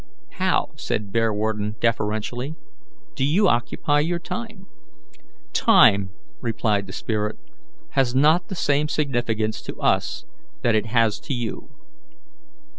[0.39, 2.55] "How," asked Bearwarden deferentially,
[3.13, 4.65] "do you occupy your time?"
[5.53, 6.09] "Time,
[6.41, 7.37] replied the spirit,
[7.91, 10.25] "has not the same significance to us
[10.63, 11.69] that it has to you.